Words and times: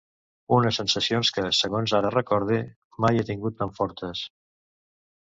Unes 0.59 0.79
sensacions 0.79 1.31
que, 1.35 1.43
segons 1.59 1.95
ara 1.99 2.13
recorde, 2.17 2.59
mai 3.07 3.21
he 3.23 3.31
tingut 3.31 3.63
tan 3.63 3.79
fortes. 3.81 4.29